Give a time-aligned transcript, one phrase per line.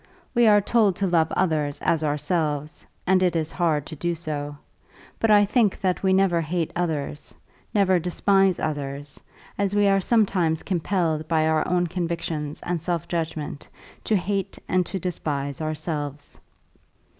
[0.33, 4.57] We are told to love others as ourselves, and it is hard to do so.
[5.19, 7.35] But I think that we never hate others,
[7.71, 9.21] never despise others,
[9.59, 13.69] as we are sometimes compelled by our own convictions and self judgment
[14.05, 16.39] to hate and to despise ourselves.